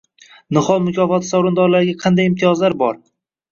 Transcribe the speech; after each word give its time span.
«Nihol» 0.57 0.81
mukofoti 0.85 1.29
sovrindorlariga 1.33 2.01
qanday 2.07 2.33
imtiyozlar 2.33 2.79
bor? 2.83 3.01